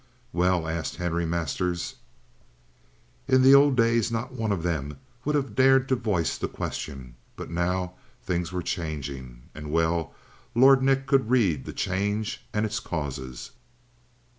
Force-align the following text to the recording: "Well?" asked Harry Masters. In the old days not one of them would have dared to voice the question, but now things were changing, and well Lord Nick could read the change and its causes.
"Well?" 0.33 0.67
asked 0.67 0.95
Harry 0.95 1.27
Masters. 1.27 1.93
In 3.27 3.43
the 3.43 3.53
old 3.53 3.77
days 3.77 4.11
not 4.11 4.31
one 4.33 4.51
of 4.51 4.63
them 4.63 4.97
would 5.25 5.35
have 5.35 5.53
dared 5.55 5.87
to 5.89 5.95
voice 5.95 6.39
the 6.39 6.47
question, 6.47 7.13
but 7.35 7.51
now 7.51 7.93
things 8.23 8.51
were 8.51 8.63
changing, 8.63 9.43
and 9.53 9.71
well 9.71 10.15
Lord 10.55 10.81
Nick 10.81 11.05
could 11.05 11.29
read 11.29 11.65
the 11.65 11.71
change 11.73 12.43
and 12.51 12.65
its 12.65 12.79
causes. 12.79 13.51